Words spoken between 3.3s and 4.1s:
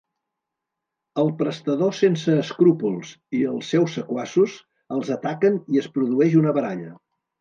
i els seus